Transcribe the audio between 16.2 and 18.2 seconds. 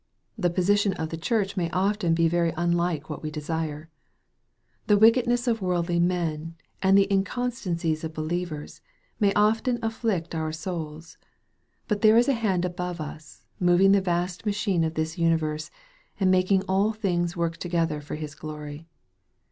making all things work together for